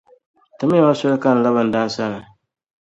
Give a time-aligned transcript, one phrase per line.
[0.57, 2.21] timiya ma soli ka n labi n dan’ sani.